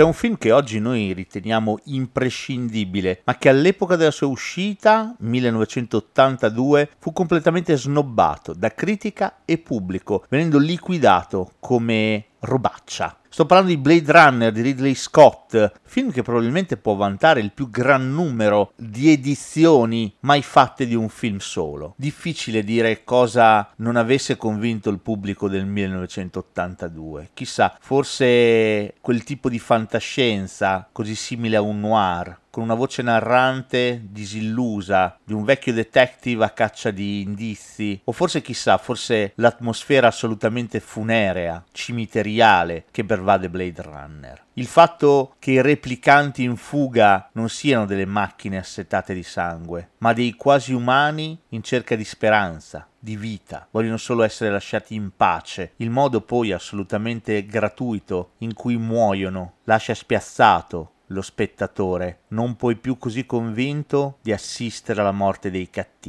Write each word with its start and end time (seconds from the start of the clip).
C'è 0.00 0.06
un 0.06 0.14
film 0.14 0.38
che 0.38 0.50
oggi 0.50 0.78
noi 0.78 1.12
riteniamo 1.12 1.78
imprescindibile, 1.84 3.20
ma 3.24 3.36
che 3.36 3.50
all'epoca 3.50 3.96
della 3.96 4.10
sua 4.10 4.28
uscita, 4.28 5.14
1982, 5.18 6.92
fu 6.98 7.12
completamente 7.12 7.76
snobbato 7.76 8.54
da 8.54 8.72
critica 8.72 9.40
e 9.44 9.58
pubblico, 9.58 10.24
venendo 10.30 10.56
liquidato 10.56 11.52
come 11.60 12.28
robaccia. 12.38 13.19
Sto 13.32 13.46
parlando 13.46 13.70
di 13.70 13.78
Blade 13.78 14.10
Runner 14.10 14.50
di 14.50 14.60
Ridley 14.60 14.96
Scott, 14.96 15.74
film 15.84 16.10
che 16.10 16.22
probabilmente 16.22 16.76
può 16.76 16.96
vantare 16.96 17.38
il 17.38 17.52
più 17.52 17.70
gran 17.70 18.12
numero 18.12 18.72
di 18.74 19.12
edizioni 19.12 20.12
mai 20.22 20.42
fatte 20.42 20.84
di 20.84 20.96
un 20.96 21.08
film 21.08 21.38
solo. 21.38 21.94
Difficile 21.96 22.64
dire 22.64 23.04
cosa 23.04 23.70
non 23.76 23.94
avesse 23.94 24.36
convinto 24.36 24.90
il 24.90 24.98
pubblico 24.98 25.48
del 25.48 25.64
1982. 25.64 27.30
Chissà, 27.32 27.76
forse 27.80 28.94
quel 29.00 29.22
tipo 29.22 29.48
di 29.48 29.60
fantascienza 29.60 30.88
così 30.90 31.14
simile 31.14 31.54
a 31.54 31.60
un 31.60 31.78
noir 31.78 32.36
con 32.50 32.64
una 32.64 32.74
voce 32.74 33.02
narrante 33.02 34.00
disillusa 34.02 35.16
di 35.22 35.32
un 35.32 35.44
vecchio 35.44 35.72
detective 35.72 36.44
a 36.44 36.50
caccia 36.50 36.90
di 36.90 37.22
indizi, 37.22 38.00
o 38.04 38.12
forse 38.12 38.42
chissà, 38.42 38.76
forse 38.76 39.32
l'atmosfera 39.36 40.08
assolutamente 40.08 40.80
funerea, 40.80 41.64
cimiteriale 41.70 42.86
che 42.90 43.04
pervade 43.04 43.48
Blade 43.48 43.82
Runner. 43.82 44.44
Il 44.54 44.66
fatto 44.66 45.36
che 45.38 45.52
i 45.52 45.62
replicanti 45.62 46.42
in 46.42 46.56
fuga 46.56 47.30
non 47.32 47.48
siano 47.48 47.86
delle 47.86 48.04
macchine 48.04 48.58
assetate 48.58 49.14
di 49.14 49.22
sangue, 49.22 49.90
ma 49.98 50.12
dei 50.12 50.34
quasi 50.34 50.72
umani 50.72 51.38
in 51.50 51.62
cerca 51.62 51.94
di 51.94 52.04
speranza, 52.04 52.86
di 52.98 53.16
vita, 53.16 53.66
vogliono 53.70 53.96
solo 53.96 54.22
essere 54.22 54.50
lasciati 54.50 54.94
in 54.94 55.12
pace. 55.16 55.72
Il 55.76 55.88
modo 55.88 56.20
poi 56.20 56.52
assolutamente 56.52 57.46
gratuito 57.46 58.32
in 58.38 58.52
cui 58.52 58.76
muoiono 58.76 59.54
lascia 59.64 59.94
spiazzato 59.94 60.92
lo 61.10 61.22
spettatore, 61.22 62.20
non 62.28 62.56
puoi 62.56 62.76
più 62.76 62.98
così 62.98 63.26
convinto 63.26 64.18
di 64.22 64.32
assistere 64.32 65.00
alla 65.00 65.12
morte 65.12 65.50
dei 65.50 65.68
cattivi. 65.70 65.99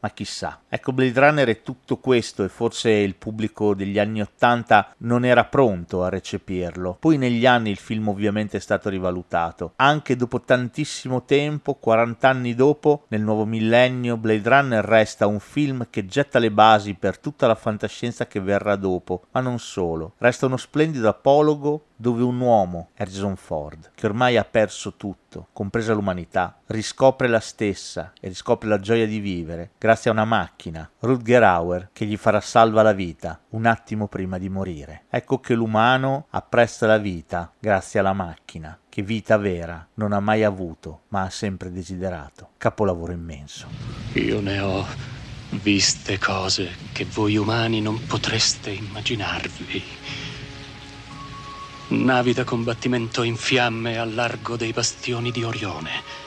Ma 0.00 0.10
chissà. 0.10 0.60
Ecco, 0.68 0.92
Blade 0.92 1.18
Runner 1.18 1.48
è 1.48 1.62
tutto 1.62 1.96
questo 1.96 2.44
e 2.44 2.48
forse 2.48 2.90
il 2.90 3.14
pubblico 3.14 3.74
degli 3.74 3.98
anni 3.98 4.20
Ottanta 4.20 4.94
non 4.98 5.24
era 5.24 5.44
pronto 5.44 6.04
a 6.04 6.10
recepirlo. 6.10 6.96
Poi 7.00 7.16
negli 7.16 7.46
anni 7.46 7.70
il 7.70 7.78
film 7.78 8.08
ovviamente 8.08 8.58
è 8.58 8.60
stato 8.60 8.90
rivalutato. 8.90 9.72
Anche 9.76 10.16
dopo 10.16 10.42
tantissimo 10.42 11.24
tempo, 11.24 11.74
40 11.74 12.28
anni 12.28 12.54
dopo, 12.54 13.04
nel 13.08 13.22
nuovo 13.22 13.46
millennio, 13.46 14.18
Blade 14.18 14.48
Runner 14.48 14.84
resta 14.84 15.26
un 15.26 15.40
film 15.40 15.86
che 15.88 16.04
getta 16.04 16.38
le 16.38 16.50
basi 16.50 16.92
per 16.94 17.18
tutta 17.18 17.46
la 17.46 17.54
fantascienza 17.54 18.26
che 18.26 18.40
verrà 18.40 18.76
dopo, 18.76 19.24
ma 19.32 19.40
non 19.40 19.58
solo. 19.58 20.12
Resta 20.18 20.44
uno 20.44 20.58
splendido 20.58 21.08
apologo 21.08 21.86
dove 21.96 22.22
un 22.22 22.38
uomo, 22.38 22.90
Harrison 22.96 23.34
Ford, 23.34 23.90
che 23.94 24.06
ormai 24.06 24.36
ha 24.36 24.44
perso 24.44 24.94
tutto, 24.96 25.48
compresa 25.52 25.94
l'umanità, 25.94 26.57
riscopre 26.68 27.28
la 27.28 27.40
stessa 27.40 28.12
e 28.20 28.28
riscopre 28.28 28.68
la 28.68 28.80
gioia 28.80 29.06
di 29.06 29.18
vivere 29.18 29.70
grazie 29.78 30.10
a 30.10 30.12
una 30.12 30.24
macchina, 30.24 30.88
Rutger 31.00 31.42
Hauer, 31.42 31.90
che 31.92 32.06
gli 32.06 32.16
farà 32.16 32.40
salva 32.40 32.82
la 32.82 32.92
vita 32.92 33.40
un 33.50 33.66
attimo 33.66 34.08
prima 34.08 34.38
di 34.38 34.48
morire. 34.48 35.04
Ecco 35.10 35.40
che 35.40 35.54
l'umano 35.54 36.26
apprezza 36.30 36.86
la 36.86 36.98
vita 36.98 37.52
grazie 37.58 38.00
alla 38.00 38.12
macchina, 38.12 38.78
che 38.88 39.02
vita 39.02 39.36
vera 39.36 39.86
non 39.94 40.12
ha 40.12 40.20
mai 40.20 40.44
avuto, 40.44 41.02
ma 41.08 41.22
ha 41.22 41.30
sempre 41.30 41.70
desiderato. 41.70 42.50
Capolavoro 42.58 43.12
immenso. 43.12 43.68
Io 44.14 44.40
ne 44.40 44.60
ho 44.60 44.86
viste 45.50 46.18
cose 46.18 46.70
che 46.92 47.06
voi 47.06 47.36
umani 47.36 47.80
non 47.80 48.04
potreste 48.06 48.70
immaginarvi 48.70 49.82
navi 51.90 52.34
da 52.34 52.44
combattimento 52.44 53.22
in 53.22 53.36
fiamme 53.36 53.96
al 53.96 54.12
largo 54.12 54.56
dei 54.56 54.72
bastioni 54.72 55.30
di 55.30 55.42
Orione. 55.42 56.26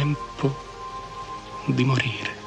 Tempo 0.00 0.50
di 1.66 1.84
morire. 1.84 2.39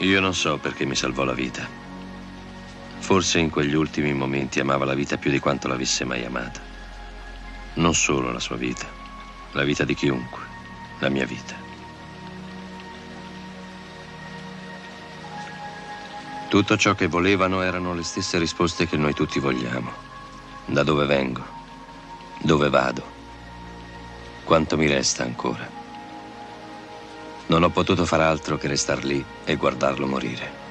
Io 0.00 0.20
non 0.20 0.32
so 0.32 0.58
perché 0.58 0.84
mi 0.84 0.94
salvò 0.94 1.24
la 1.24 1.32
vita. 1.32 1.66
Forse 2.98 3.40
in 3.40 3.50
quegli 3.50 3.74
ultimi 3.74 4.12
momenti 4.12 4.60
amava 4.60 4.84
la 4.84 4.94
vita 4.94 5.16
più 5.16 5.30
di 5.30 5.40
quanto 5.40 5.66
l'avesse 5.66 6.04
mai 6.04 6.24
amata. 6.24 6.60
Non 7.74 7.94
solo 7.94 8.30
la 8.30 8.38
sua 8.38 8.54
vita, 8.54 8.86
la 9.52 9.64
vita 9.64 9.84
di 9.84 9.94
chiunque, 9.94 10.42
la 11.00 11.08
mia 11.08 11.26
vita. 11.26 11.56
Tutto 16.48 16.76
ciò 16.76 16.94
che 16.94 17.08
volevano 17.08 17.62
erano 17.62 17.92
le 17.92 18.04
stesse 18.04 18.38
risposte 18.38 18.86
che 18.86 18.96
noi 18.96 19.14
tutti 19.14 19.40
vogliamo. 19.40 19.90
Da 20.66 20.84
dove 20.84 21.06
vengo? 21.06 21.44
Dove 22.40 22.70
vado? 22.70 23.02
Quanto 24.44 24.76
mi 24.76 24.86
resta 24.86 25.24
ancora? 25.24 25.77
Non 27.48 27.62
ho 27.62 27.70
potuto 27.70 28.04
far 28.04 28.20
altro 28.20 28.56
che 28.56 28.68
restar 28.68 29.04
lì 29.04 29.24
e 29.44 29.56
guardarlo 29.56 30.06
morire. 30.06 30.67